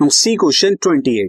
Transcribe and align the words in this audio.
C 0.00 0.34
question 0.36 0.74
28 0.76 1.28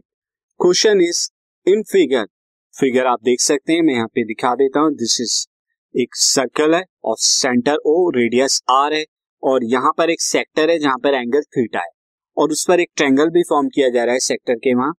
question 0.60 1.00
is 1.02 1.20
in 1.68 1.82
figure 1.84 2.26
figure 2.74 3.06
आप 3.06 3.20
देख 3.24 3.40
सकते 3.42 3.74
हैं, 3.74 3.82
मैं 3.82 3.94
यहाँ 3.94 4.08
पे 4.08 4.24
दिखा 4.24 4.54
देता 4.56 4.80
हूँ। 4.80 4.92
दिस 4.94 5.20
इज़ 5.22 6.02
एक 6.02 6.16
सर्कल 6.16 6.76
है 6.76 6.84
और 7.04 7.16
सेंटर 7.20 7.78
ओ 7.86 8.10
रेडियस 8.10 8.62
आर 8.70 8.94
है 8.94 9.04
और 9.44 9.64
यहाँ 9.64 9.92
पर 9.98 10.10
एक 10.10 10.22
सेक्टर 10.22 10.70
है 10.70 10.78
जहाँ 10.80 10.98
पर 11.04 11.14
एंगल 11.14 11.42
थीटा 11.58 11.80
है 11.80 11.90
और 12.38 12.52
उस 12.52 12.66
पर 12.68 12.80
एक 12.80 12.90
ट्रेंगल 12.98 13.30
भी 13.30 13.44
फॉर्म 13.50 13.70
किया 13.70 13.90
जा 13.90 14.04
रहा 14.04 14.14
है 14.14 14.20
सेक्टर 14.20 14.56
के 14.56 14.74
वहाँ। 14.74 14.94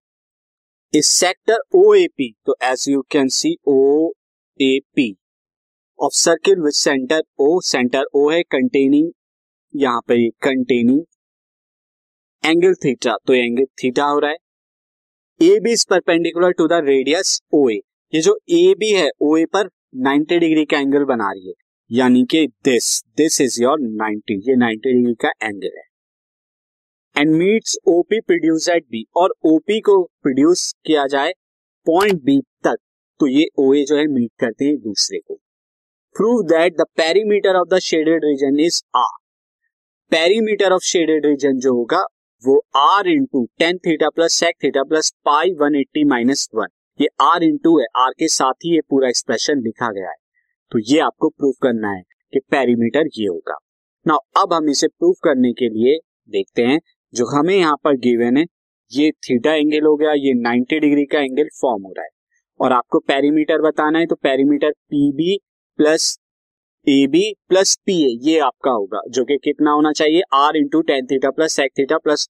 इस 0.95 1.06
सेक्टर 1.18 1.62
ओ 1.74 1.95
ए 1.95 2.06
पी 2.16 2.30
तो 2.46 2.56
as 2.62 2.84
you 2.88 3.02
can 3.10 3.28
see 3.28 3.56
O 3.68 4.10
A 4.60 4.78
P 4.96 5.10
of 5.98 6.16
circle 6.16 6.60
with 6.60 6.78
center 6.78 7.23
O 7.41 7.60
center 7.66 8.05
O 8.14 8.28
है 8.30 8.42
कंटेनिंग 8.48 9.10
यहाँ 9.74 10.00
पर 10.00 10.28
कंटेनिंग 10.42 11.05
एंगल 12.44 12.74
थीटा 12.74 13.16
तो 13.26 13.34
एंगल 13.34 13.64
थीटा 13.82 14.04
हो 14.04 14.18
रहा 14.18 14.30
है। 14.30 14.36
A 15.40 15.58
B 15.60 15.72
is 15.72 15.84
perpendicular 15.90 16.52
to 16.52 16.66
the 16.68 16.80
radius 16.84 17.40
O 17.54 17.68
A 17.70 17.74
ये 18.12 18.20
जो 18.20 18.38
ए 18.50 18.74
बी 18.78 18.90
है 18.92 19.08
ओ 19.22 19.36
ए 19.36 19.44
पर 19.46 19.68
90 20.06 20.38
डिग्री 20.38 20.64
का 20.64 20.78
एंगल 20.78 21.04
बना 21.04 21.30
रही 21.32 21.48
है। 21.48 21.54
यानी 21.90 22.24
कि 22.30 22.46
दिस 22.64 22.88
दिस 23.16 23.40
इज़ 23.40 23.62
योर 23.62 23.80
90 24.02 24.38
ये 24.48 24.56
90 24.56 24.92
डिग्री 24.94 25.14
का 25.20 25.30
एंगल 25.42 25.76
है। 25.78 25.84
And 27.16 27.34
meets 27.34 27.76
OP 27.88 28.20
produce 28.20 28.68
at 28.68 28.84
B 28.84 29.04
और 29.16 29.34
ओपी 29.44 29.80
को 29.80 30.02
प्रोड्यूस 30.22 30.72
किया 30.86 31.06
जाए 31.06 31.32
पॉइंट 31.86 32.22
बी 32.24 32.41
तक। 32.64 32.77
तो 33.20 33.27
ये 33.27 33.46
ओ 33.58 33.72
ए 33.74 33.84
जो 33.84 33.96
है 33.96 34.06
मीट 34.06 34.30
करते 34.41 34.64
हैं 34.64 34.77
दूसरे 34.78 35.18
को। 35.18 35.34
Prove 36.16 36.42
that 36.48 36.77
the 36.77 36.84
perimeter 36.96 37.56
of 37.56 37.68
the 37.68 37.78
shaded 37.78 38.24
region 38.24 38.60
is 38.60 38.82
R 38.96 39.18
perimeter 40.12 40.72
of 40.72 40.82
shaded 40.84 41.27
region 41.27 41.58
जो 41.58 41.75
होगा 41.75 42.04
वो 42.46 42.66
R 42.77 43.08
into 43.08 43.48
tan 43.58 43.78
theta 43.78 44.08
plus 44.08 44.33
sec 44.33 44.55
theta 44.64 44.83
plus 44.83 45.10
pi 45.10 45.50
one 45.50 45.74
eighty 45.74 46.05
minus 46.05 46.48
one 46.55 46.66
ये 47.00 47.08
आर 47.20 47.42
इंटू 47.42 47.78
है। 47.78 47.86
आर 47.97 48.10
के 48.10 48.28
साथ 48.28 48.52
ही 48.52 48.74
ये 48.74 48.80
पूरा 48.80 49.08
एक्सप्रेशन 49.08 49.58
लिखा 49.58 49.92
गया 49.92 50.08
है। 50.08 50.16
तो 50.72 50.78
ये 50.78 50.98
आपको 50.98 51.28
प्रूव 51.28 51.52
करना 51.62 51.91
है 51.91 52.02
कि 52.32 52.38
पेरीमीटर 52.38 53.06
ये 53.19 53.27
होगा। 53.27 53.56
ना 54.06 54.14
अब 54.14 54.52
हम 54.52 54.70
इसे 54.70 54.88
प्रूव 54.88 55.14
करने 55.24 55.52
के 55.52 55.69
लिए 55.69 55.98
देखते 56.30 56.62
हैं। 56.62 56.80
जो 57.14 57.27
हमें 57.27 57.56
यहाँ 57.56 57.77
पर 57.84 57.97
गिवन 57.97 58.36
है, 58.36 58.44
ये 58.92 59.10
थीटा 59.10 59.54
एंगल 59.54 59.86
हो 59.86 59.97
गया, 59.97 60.12
ये 60.12 60.34
90 60.34 60.80
डिग्री 60.80 61.04
का 61.04 61.20
एंगल 61.20 61.48
फॉर्म 61.60 61.82
हो 61.82 61.92
रहा 61.92 62.04
है। 62.04 62.10
और 62.60 62.72
आपको 62.72 62.98
पेरीमीटर 62.98 63.62
बताना 63.62 63.98
है 63.98 64.06
तो 64.06 64.14
perimeter 64.14 64.70
P 64.70 65.12
B 65.12 65.38
plus 65.77 66.19
A 66.86 67.06
B 67.06 67.23
plus 67.48 67.75
P 67.86 67.95
A 68.05 68.17
ये 68.25 68.39
आपका 68.41 68.70
होगा, 68.70 69.00
जो 69.09 69.25
कि 69.25 69.36
कितना 69.45 69.70
होना 69.70 69.91
चाहिए? 69.92 70.20
R 70.34 70.56
into 70.56 70.81
tan 70.83 71.06
theta 71.06 71.31
plus 71.31 71.55
sec 71.56 71.72
theta 71.78 71.98
plus 71.98 72.27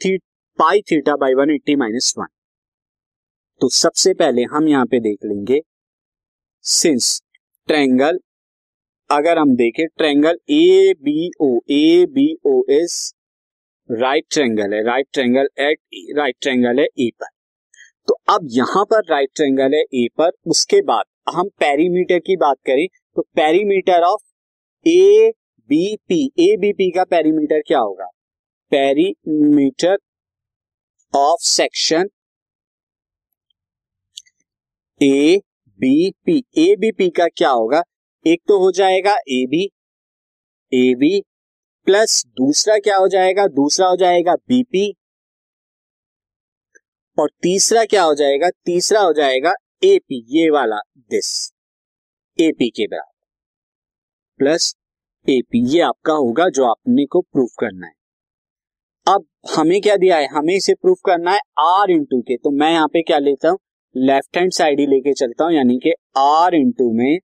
थी 0.00 0.16
pi 0.58 0.80
theta 0.90 1.14
by 1.16 1.34
one 1.34 1.50
eighty 1.50 1.76
minus 1.76 2.12
one 2.18 2.26
तो 3.60 3.68
सबसे 3.70 4.14
पहले 4.14 4.42
हम 4.52 4.68
यहाँ 4.68 4.86
पे 4.86 5.00
देख 5.00 5.24
लेंगे 5.24 5.60
सिंस 6.64 7.20
ट्रेंगल 7.68 8.18
अगर 9.10 9.38
हम 9.38 9.54
देखें 9.56 9.86
triangle 9.98 10.38
A 10.50 10.94
B 11.02 11.30
O 11.40 11.48
A 11.70 12.06
B 12.14 12.26
O 12.46 12.62
is 12.70 12.96
right 13.90 14.24
triangle 14.32 14.74
है 14.74 14.82
right 14.84 15.06
triangle 15.12 15.48
at 15.60 15.78
right 16.18 16.36
triangle 16.42 16.78
है 16.80 16.84
ए 16.84 17.10
पर. 17.20 17.26
तो 18.08 18.18
अब 18.28 18.48
यहाँ 18.50 18.84
पर 18.84 19.04
राइट 19.10 19.30
ट्रेंगल 19.36 19.74
है 19.74 19.82
ए 19.94 20.06
पर, 20.18 20.30
उसके 20.46 20.80
बाद 20.82 21.04
हम 21.34 21.48
पेरीमीटर 21.60 22.18
की 22.18 22.36
बात 22.36 22.56
करें 22.66 22.86
तो 23.16 23.22
perimeter 23.36 24.02
of 24.02 24.88
A 24.88 25.32
B 25.70 25.96
P 26.08 26.24
A 26.40 26.56
B 26.56 26.72
P 26.72 26.90
का 26.90 27.04
पेरीमीटर 27.04 27.60
क्या 27.66 27.78
होगा? 27.78 28.06
Perimeter 28.72 29.96
of 31.14 31.40
section 31.40 32.08
A 35.02 35.40
B 35.80 36.10
P 36.26 36.42
A 36.58 36.74
B 36.80 36.92
P 36.92 37.10
का 37.10 37.26
क्या 37.36 37.50
होगा? 37.50 37.82
एक 38.26 38.42
तो 38.48 38.58
हो 38.58 38.70
जाएगा 38.72 39.14
A 39.28 39.44
B 39.50 39.64
A 40.72 40.94
B 40.94 41.20
plus 41.86 42.22
दूसरा 42.26 42.78
क्या 42.78 42.96
हो 42.96 43.08
जाएगा? 43.08 43.46
दूसरा 43.46 43.86
हो 43.88 43.96
जाएगा 43.96 44.34
बीपी 44.48 44.92
और 47.18 47.30
तीसरा 47.42 47.84
क्या 47.84 48.02
हो 48.02 48.14
जाएगा? 48.14 48.50
तीसरा 48.50 49.00
हो 49.00 49.12
जाएगा 49.12 49.52
एपी 49.84 50.24
ये 50.38 50.50
वाला 50.50 50.78
दिस 50.98 51.51
एपी 52.38 52.68
के 52.70 52.86
बराबर। 52.86 53.10
प्लस 54.40 54.74
एपी 55.26 55.64
ये 55.68 55.80
आपका 55.80 56.12
होगा 56.14 56.48
जो 56.48 56.64
आपने 56.64 57.04
को 57.06 57.20
प्रूफ 57.22 57.50
करना 57.60 57.86
है। 57.86 57.92
अब 59.06 59.24
हमें 59.56 59.80
क्या 59.80 59.96
दिया 59.96 60.16
है? 60.16 60.26
हमें 60.28 60.54
इसे 60.54 60.74
प्रूफ 60.74 60.98
करना 61.06 61.30
है 61.30 61.40
आर 61.60 61.90
इंटू 61.90 62.20
के। 62.20 62.36
तो 62.36 62.50
मैं 62.50 62.70
यहाँ 62.72 62.88
पे 62.88 63.02
क्या 63.02 63.18
लेता 63.18 63.48
हूँ? 63.48 63.58
लेफ़्ट 63.94 64.36
हैंड 64.36 64.52
साइड 64.52 64.80
ही 64.80 64.86
लेके 64.86 65.12
चलता 65.14 65.44
हूँ, 65.44 65.52
यानी 65.52 65.78
कि 65.78 65.92
आर 66.18 66.54
इंटू 66.54 66.92
में 66.92 67.18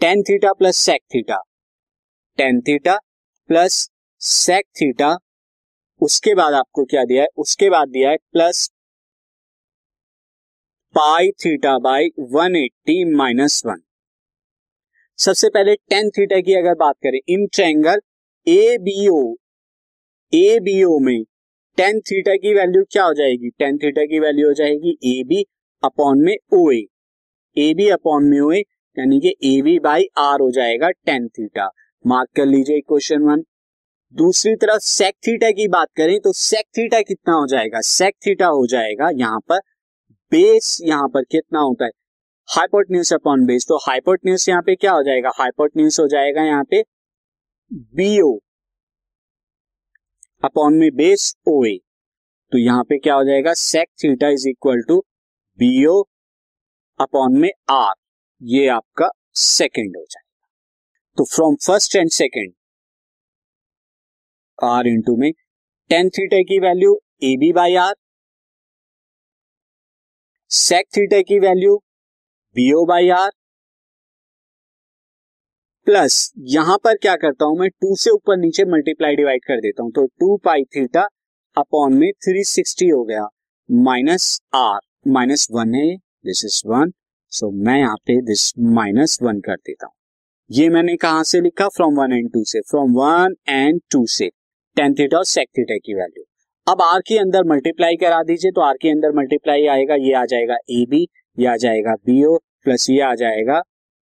tan 0.00 0.22
theta 0.22 0.52
plus 0.52 0.76
sec 0.76 1.02
theta 1.14 1.40
tan 2.38 2.60
theta 2.60 2.96
plus 3.50 3.88
sec 4.20 4.66
theta 4.80 5.16
उसके 6.00 6.34
बाद 6.34 6.54
आपको 6.54 6.84
क्या 6.84 7.04
दिया 7.04 7.22
है? 7.22 7.28
उसके 7.36 7.70
बाद 7.70 7.88
दिया 7.88 8.10
है 8.10 8.16
plus 8.16 8.68
pi 10.94 11.30
theta 11.40 11.76
by 11.78 12.08
one 12.32 12.56
eighty 12.56 13.04
minus 13.14 13.62
one. 13.66 13.80
सबसे 15.18 15.48
पहले 15.48 15.74
टेन 15.90 16.08
थीटा 16.10 16.40
की 16.40 16.54
अगर 16.54 16.74
बात 16.74 16.94
करें, 17.02 17.18
in 17.28 17.46
triangle 17.46 18.00
A 18.46 18.78
B 18.78 19.06
O 19.08 19.20
A 20.32 20.58
B 20.60 20.82
O 20.84 20.98
में 20.98 21.22
टेन 21.78 22.00
थीटा 22.00 22.34
की 22.36 22.54
वैल्यू 22.54 22.82
क्या 22.92 23.04
हो 23.04 23.14
जाएगी? 23.14 23.50
टेन 23.50 23.78
थीटा 23.78 24.04
की 24.04 24.20
वैल्यू 24.20 24.48
हो 24.48 24.54
जाएगी 24.54 24.96
ए 25.10 25.22
बी 25.24 25.44
अपॉन 25.82 26.24
में 26.24 26.36
ओ 26.54 26.70
ए 26.70 27.72
बी 27.74 27.88
अपॉन 27.90 28.24
में 28.24 28.40
ओ 28.40 28.50
ए 28.52 28.60
यानी 28.96 29.20
कि 29.20 29.34
ए 29.46 29.60
बी 29.62 29.78
बाई 29.80 30.08
आर 30.18 30.40
हो 30.40 30.50
जाएगा 30.50 30.90
टेन 30.90 31.28
थीटा। 31.28 31.70
मार्क 32.04 32.28
कर 32.36 32.46
लीजिए 32.46 32.80
क्वेश्चन 32.80 33.22
वन 33.22 33.44
दूसरी 34.14 34.54
तरफ़ 34.56 34.82
सेक 34.82 35.14
थीटा 35.26 35.50
की 35.52 35.68
बात 35.68 35.88
करें 35.96 36.18
तो 36.20 36.32
सेक 36.34 36.64
थीटा 36.78 37.00
कितना 37.02 37.34
हो 37.34 37.46
जाएगा? 37.46 37.80
सेक 37.86 38.14
थीटा 38.26 38.46
हो 38.48 38.66
जाएगा 38.66 39.10
यहाँ 39.16 39.40
पर 39.48 39.60
बेस 40.32 40.76
यहाँ 40.82 41.08
पर 41.08 41.22
कितना 41.30 41.60
होता 41.60 41.84
है? 41.84 41.90
हाइपोटन्यूस 42.48 43.12
अपॉन 43.12 43.44
बेस 43.46 43.66
तो 43.68 43.76
हाइपोटन्यूस 43.86 44.48
यहाँ 44.48 44.62
पे 44.62 44.74
क्या 44.76 44.92
हो 44.92 45.02
जाएगा? 45.02 45.30
हाइपोटन्यूस 45.38 45.98
हो 46.00 46.06
जाएगा 46.08 46.42
यहाँ 46.44 46.64
पे 46.70 46.82
बीओ 47.96 48.38
अपॉन 50.42 50.74
में 50.74 50.90
बेस 50.96 51.34
ओ 51.48 51.64
ए 51.66 51.76
तो 52.52 52.58
यहाँ 52.58 52.84
पे 52.84 52.98
क्या 52.98 53.14
हो 53.14 53.24
जाएगा? 53.24 53.52
Sec 53.54 53.88
theta 54.02 54.28
is 54.28 54.48
equal 54.48 54.82
to 54.88 54.98
BO 55.58 56.00
upon 57.00 57.38
में 57.40 57.50
आर 57.70 57.94
ये 58.40 58.66
आपका 58.68 59.10
सेकेंड 59.36 59.96
हो 59.96 60.02
जाएगा। 60.02 60.46
तो 61.18 61.24
from 61.34 61.54
first 61.66 61.96
and 61.96 62.10
second 62.12 62.52
R 64.58 64.86
into 64.86 65.16
में 65.16 65.30
टेन 65.90 66.08
थीटा 66.08 66.42
की 66.48 66.58
value 66.60 66.94
A 67.24 67.36
B 67.36 67.52
by 67.52 67.74
R 67.76 67.94
sec 70.50 70.86
theta 70.96 71.20
की 71.20 71.38
value 71.38 71.74
BO 72.56 72.84
by 72.86 73.08
R 73.10 73.30
plus 75.86 76.14
यहाँ 76.48 76.76
पर 76.84 76.96
क्या 76.96 77.16
करता 77.16 77.44
हूँ 77.44 77.58
मैं 77.58 77.68
टू 77.70 77.94
से 77.96 78.10
ऊपर 78.10 78.36
नीचे 78.36 78.64
मल्टीप्लाई 78.64 79.16
डिवाइड 79.16 79.44
कर 79.44 79.60
देता 79.60 79.82
हूँ। 79.82 79.92
तो 79.92 80.04
टू 80.20 80.36
पाई 80.44 80.64
थीटा 80.76 81.02
अपॉन 81.56 81.94
में 81.94 82.10
थ्री 82.24 82.44
सिक्सटी 82.44 82.88
हो 82.88 83.02
गया। 83.04 83.26
माइनस 83.68 84.40
आर 84.54 84.80
माइनस 85.08 85.46
वन 85.52 85.74
है 85.74 85.86
दिस 85.96 86.44
इज़ 86.44 86.60
वन 86.66 86.92
सो 87.32 87.50
मैं 87.66 87.78
यहाँ 87.78 87.96
पे 88.06 88.20
दिस 88.22 88.52
माइनस 88.58 89.18
वन 89.22 89.40
कर 89.40 89.56
देता 89.56 89.86
हूँ। 89.86 89.94
ये 90.50 90.68
मैंने 90.68 90.96
कहा 90.96 91.22
से 91.22 91.40
लिखा? 91.40 91.68
फ्रॉम 91.68 91.94
वन 91.94 92.12
एंड 92.12 92.32
टू 92.32 92.44
से। 92.44 92.60
फ्रॉम 92.60 92.94
वन 92.94 93.34
एंड 93.48 93.80
टू 93.90 94.06
से। 94.08 94.28
टेन 94.76 94.94
थीटा 94.94 95.18
और 95.18 95.24
सेक 95.26 95.48
थीटा 95.58 95.76
की 95.76 95.94
वैल्यू 95.94 96.24
अब 96.68 96.80
आर 96.82 97.00
के 97.08 97.16
अंदर 97.18 97.44
मल्टीप्लाई 97.48 97.96
करा 97.96 98.22
दीजिए 98.22 98.50
तो 98.52 98.60
आर 98.60 98.76
के 98.80 98.88
अंदर 98.90 99.12
मल्टीप्लाई 99.16 99.64
आएगा, 99.66 99.94
ये 99.96 100.12
आ 100.14 100.24
जाएगा 100.24 100.56
ए 100.70 100.84
बी 100.90 101.00
ये 101.38 101.46
आ 101.46 101.54
जाएगा 101.56 101.94
बी 102.06 102.24
ओ 102.24 102.36
प्लस 102.64 102.86
ये 102.90 103.00
आ 103.02 103.14
जाएगा 103.14 103.60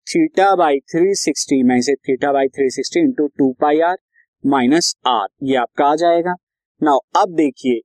थीटा 0.07 0.54
बाई 0.56 0.80
थ्री 0.92 1.15
सिक्सटी 1.15 1.62
में 1.63 1.81
से 1.81 1.95
theta 2.07 2.31
by 2.33 2.48
three 2.50 2.69
sixty 2.69 3.00
into 3.00 3.27
two 3.38 3.51
pi 3.62 3.80
R 3.81 3.98
minus 4.44 4.94
R 5.07 5.27
ये 5.44 5.56
आपका 5.56 5.86
आ 5.86 5.95
जाएगा। 5.95 6.36
नाउ 6.81 7.00
अब 7.18 7.36
देखिए 7.36 7.81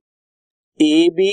A 0.79 1.09
B 1.11 1.29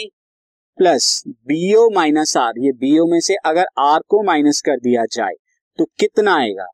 plus 0.79 1.23
BO 1.29 1.89
minus 1.95 2.37
R 2.37 2.61
ये 2.61 2.73
बीओ 2.75 3.07
में 3.07 3.21
से 3.21 3.37
अगर 3.45 3.67
आर 3.81 4.01
को 4.09 4.23
माइनस 4.25 4.63
कर 4.67 4.81
दिया 4.81 5.05
जाए 5.13 5.35
तो 5.79 5.85
कितना 5.99 6.37
आएगा? 6.37 6.69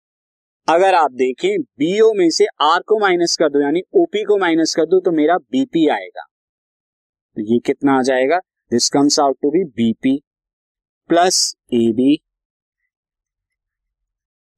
अगर 0.69 0.95
आप 0.95 1.13
देखें 1.13 1.51
बीओ 1.61 2.13
में 2.15 2.29
से 2.31 2.47
आर 2.63 2.81
को 2.81 3.01
माइनस 3.01 3.37
कर 3.37 3.49
दो, 3.49 3.63
यानी 3.63 3.83
ओपी 3.95 4.25
को 4.25 4.39
माइनस 4.39 4.75
कर 4.75 4.87
दो 4.87 5.01
तो 5.01 5.13
मेरा 5.13 5.37
बीपी 5.37 5.89
आएगा। 5.91 6.27
तो 7.37 7.43
ये 7.53 7.59
कितना 7.59 7.99
आ 7.99 8.03
जाएगा? 8.03 8.39
This 8.73 8.89
comes 8.91 9.19
out 9.21 9.37
to 9.43 9.51
be 9.51 9.65
BP 9.77 10.17
plus 11.11 11.37
A 11.75 11.93
B 11.93 12.17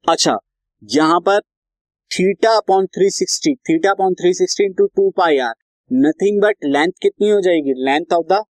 अच्छा 0.05 0.37
यहाँ 0.83 1.19
पर 1.19 1.39
theta 2.11 2.55
upon 2.57 2.85
three 2.87 3.09
sixty 3.09 3.53
theta 3.69 3.91
upon 3.91 4.13
three 4.13 4.33
sixty 4.33 4.63
into 4.63 4.85
two 4.87 5.09
pi 5.17 5.37
R 5.37 5.53
nothing 5.91 6.41
but 6.41 6.65
length 6.65 6.91
कितनी 7.01 7.29
हो 7.29 7.39
जाएगी? 7.41 7.73
Length 7.85 8.13
of 8.13 8.25
the 8.33 8.43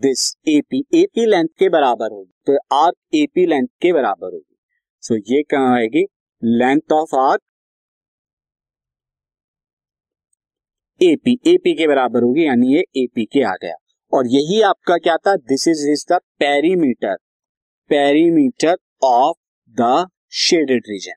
this 0.00 0.34
AP 0.48 0.84
AP 0.94 1.26
length 1.26 1.48
के 1.58 1.68
बराबर 1.68 2.12
होगी। 2.12 2.32
तो 2.46 2.56
आर्क 2.76 2.96
एपी 3.14 3.46
लेंथ 3.46 3.68
के 3.82 3.92
बराबर 3.92 4.32
होगी। 4.32 4.56
सो 5.02 5.14
so, 5.14 5.20
ये 5.30 5.42
कहा 5.42 5.74
आएगी? 5.74 6.04
Length 6.42 6.92
of 6.92 7.16
arc 7.16 7.42
AP 11.02 11.32
AP 11.46 11.72
के 11.74 11.86
बराबर 11.86 12.22
होगी, 12.22 12.46
यानी 12.46 12.74
ये 12.74 12.80
एपी 12.96 13.24
के 13.24 13.42
आ 13.42 13.52
गया। 13.62 13.74
और 14.12 14.26
यही 14.26 14.60
आपका 14.62 14.96
क्या 14.96 15.16
था? 15.16 15.34
This 15.36 15.66
is 15.68 15.88
is 15.90 16.04
the 16.12 16.18
perimeter 16.38 17.16
perimeter 17.90 18.76
of 19.04 19.36
the 19.80 20.06
shaded 20.32 20.82
region 20.88 21.14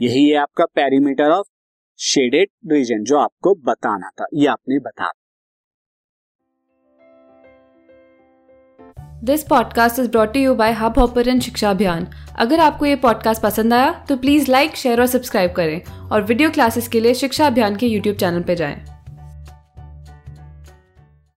यही 0.00 0.28
है 0.28 0.36
आपका 0.36 0.64
पेरीमीटर 0.64 1.30
ऑफ़ 1.30 1.46
शेडेड 1.98 2.48
रीजन 2.72 3.04
जो 3.04 3.18
आपको 3.18 3.54
बताना 3.54 4.10
था, 4.10 4.26
ये 4.34 4.46
आपने 4.46 4.78
बता। 4.78 5.10
This 9.24 9.42
podcast 9.44 9.98
is 9.98 10.10
brought 10.10 10.36
you 10.36 10.54
by 10.54 10.72
hub 10.72 10.98
hopper 10.98 11.38
Shiksha 11.40 11.70
Abhiyan 11.70 12.06
अगर 12.38 12.60
आपको 12.60 12.86
ये 12.86 12.96
पॉडकास्ट 12.96 13.42
पसंद 13.42 13.74
आया 13.74 13.92
तो 14.08 14.16
प्लीज़ 14.16 14.50
लाइक 14.50 14.76
शेयर 14.76 15.00
और 15.00 15.06
सब्सक्राइब 15.06 15.52
करें। 15.52 15.82
और 16.10 16.22
वीडियो 16.22 16.50
क्लासेस 16.50 16.88
के 16.88 17.00
लिए 17.00 17.14
शिक्षा 17.14 17.46
अभियान 17.46 17.76
के 17.76 17.86
यूट्यूब 17.86 18.16
चैनल 18.16 18.42
पर 18.42 18.54
जाएँ। 18.54 18.97